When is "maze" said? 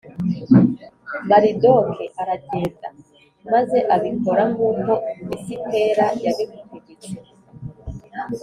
3.51-3.77